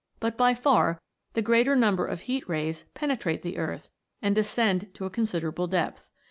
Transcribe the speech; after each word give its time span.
But 0.19 0.35
by 0.35 0.55
far 0.55 0.99
the 1.33 1.43
greater 1.43 1.75
number 1.75 2.07
of 2.07 2.21
heat 2.21 2.49
rays 2.49 2.85
pene 2.95 3.15
trate 3.15 3.43
the 3.43 3.59
earth, 3.59 3.89
and 4.19 4.33
descend 4.33 4.91
to 4.95 5.05
a 5.05 5.11
considerable 5.11 5.67
depth. 5.67 6.07